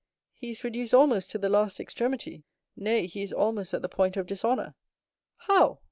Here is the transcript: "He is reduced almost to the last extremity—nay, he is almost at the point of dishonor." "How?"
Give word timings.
"He 0.33 0.49
is 0.49 0.63
reduced 0.63 0.95
almost 0.95 1.29
to 1.29 1.37
the 1.37 1.47
last 1.47 1.79
extremity—nay, 1.79 3.05
he 3.05 3.21
is 3.21 3.31
almost 3.31 3.71
at 3.75 3.83
the 3.83 3.87
point 3.87 4.17
of 4.17 4.25
dishonor." 4.25 4.73
"How?" 5.37 5.79